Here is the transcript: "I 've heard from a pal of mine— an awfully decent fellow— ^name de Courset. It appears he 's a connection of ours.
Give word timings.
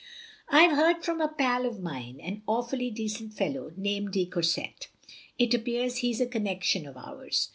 "I 0.49 0.65
've 0.67 0.71
heard 0.75 1.05
from 1.05 1.21
a 1.21 1.27
pal 1.27 1.63
of 1.67 1.79
mine— 1.79 2.19
an 2.23 2.41
awfully 2.47 2.89
decent 2.89 3.35
fellow— 3.35 3.69
^name 3.79 4.09
de 4.09 4.25
Courset. 4.25 4.87
It 5.37 5.53
appears 5.53 5.97
he 5.97 6.11
's 6.11 6.19
a 6.19 6.25
connection 6.25 6.87
of 6.87 6.97
ours. 6.97 7.49